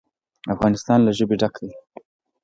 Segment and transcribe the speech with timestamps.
[0.53, 1.71] افغانستان له ژبې ډک دی.